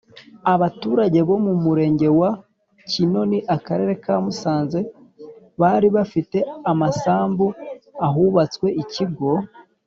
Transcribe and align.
Abaturage 0.53 1.19
Bo 1.27 1.35
Mu 1.45 1.53
Murenge 1.63 2.07
Wa 2.19 2.31
Kinoni 2.89 3.39
Akarere 3.55 3.93
Ka 4.03 4.15
Musanze 4.23 4.79
Bari 5.59 5.87
Bafite 5.95 6.37
Amasambu 6.71 7.45
Ahubatswe 8.07 8.67
Ikigo 8.83 9.31